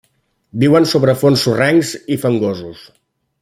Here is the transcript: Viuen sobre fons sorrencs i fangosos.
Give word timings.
Viuen 0.63 0.87
sobre 0.93 1.15
fons 1.25 1.45
sorrencs 1.49 1.93
i 2.17 2.21
fangosos. 2.27 2.85